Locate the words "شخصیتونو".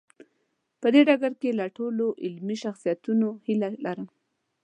2.63-3.27